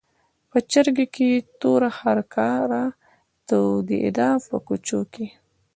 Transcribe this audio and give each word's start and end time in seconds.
په 0.49 0.57
چرګۍ 0.71 1.07
کې 1.15 1.25
یې 1.33 1.39
توره 1.61 1.89
هرکاره 2.01 2.83
تودېده 3.47 4.29
په 4.47 4.55
کوچو 4.67 4.99
کې. 5.13 5.25